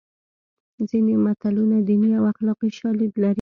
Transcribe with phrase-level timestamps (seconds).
[0.89, 3.29] ځینې متلونه دیني او اخلاقي شالید لري